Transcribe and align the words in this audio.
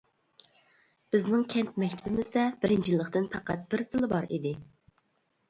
بىزنىڭ 1.15 1.43
كەنت 1.55 1.77
مەكتىپىمىزدە 1.83 2.47
بىرىنچى 2.65 2.91
يىللىقتىن 2.95 3.29
پەقەت 3.37 3.69
بىرسىلا 3.75 4.11
بار 4.17 4.29
ئىدى. 4.41 4.57